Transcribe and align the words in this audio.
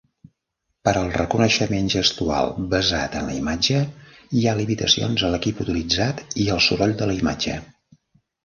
Per 0.87 0.93
al 1.01 1.11
reconeixement 1.17 1.91
gestual 1.95 2.49
basat 2.71 3.17
en 3.19 3.29
la 3.31 3.35
imatge, 3.41 3.83
hi 4.39 4.43
ha 4.53 4.57
limitacions 4.63 5.27
a 5.29 5.31
l'equip 5.37 5.63
utilitzat 5.67 6.25
i 6.47 6.51
al 6.57 6.65
soroll 6.71 6.97
de 7.03 7.13
la 7.13 7.21
imatge. 7.23 7.59